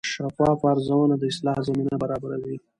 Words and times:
شفاف 0.13 0.59
ارزونه 0.71 1.15
د 1.17 1.23
اصلاح 1.31 1.57
زمینه 1.67 1.95
برابروي. 2.03 2.55